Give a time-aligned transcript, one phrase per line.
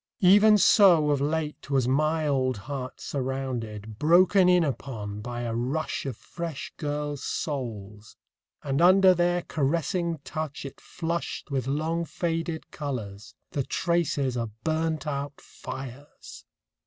[0.23, 6.07] Even so of late was my old heart surrounded, broken in upon by a rush
[6.07, 8.17] of fresh girls' souls...
[8.63, 15.05] and under their caressing touch it flushed with long faded colours, the traces of burnt
[15.05, 16.45] out fires